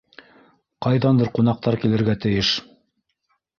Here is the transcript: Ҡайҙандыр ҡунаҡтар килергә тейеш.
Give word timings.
Ҡайҙандыр 0.85 1.29
ҡунаҡтар 1.37 1.79
килергә 1.85 2.19
тейеш. 2.27 2.53